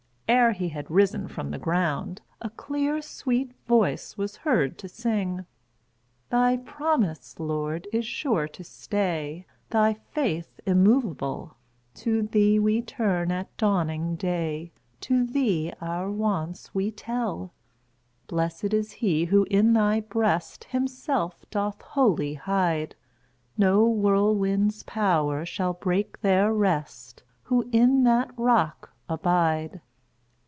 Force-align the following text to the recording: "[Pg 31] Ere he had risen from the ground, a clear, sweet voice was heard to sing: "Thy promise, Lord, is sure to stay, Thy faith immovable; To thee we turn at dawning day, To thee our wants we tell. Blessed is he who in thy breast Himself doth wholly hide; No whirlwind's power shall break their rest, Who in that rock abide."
"[Pg 0.31 0.37
31] 0.37 0.45
Ere 0.45 0.51
he 0.53 0.69
had 0.69 0.91
risen 0.91 1.27
from 1.27 1.51
the 1.51 1.57
ground, 1.59 2.21
a 2.41 2.49
clear, 2.51 3.01
sweet 3.01 3.51
voice 3.67 4.17
was 4.17 4.37
heard 4.37 4.77
to 4.77 4.87
sing: 4.87 5.45
"Thy 6.29 6.55
promise, 6.55 7.37
Lord, 7.37 7.85
is 7.91 8.05
sure 8.05 8.47
to 8.47 8.63
stay, 8.63 9.45
Thy 9.71 9.93
faith 9.93 10.61
immovable; 10.65 11.57
To 11.95 12.21
thee 12.21 12.59
we 12.59 12.81
turn 12.81 13.29
at 13.29 13.55
dawning 13.57 14.15
day, 14.15 14.71
To 15.01 15.25
thee 15.25 15.73
our 15.81 16.09
wants 16.09 16.73
we 16.73 16.91
tell. 16.91 17.51
Blessed 18.27 18.73
is 18.73 18.93
he 18.93 19.25
who 19.25 19.43
in 19.51 19.73
thy 19.73 19.99
breast 19.99 20.63
Himself 20.65 21.45
doth 21.51 21.81
wholly 21.81 22.35
hide; 22.35 22.95
No 23.57 23.83
whirlwind's 23.85 24.83
power 24.83 25.45
shall 25.45 25.73
break 25.73 26.21
their 26.21 26.53
rest, 26.53 27.23
Who 27.43 27.67
in 27.73 28.05
that 28.05 28.31
rock 28.37 28.93
abide." 29.09 29.81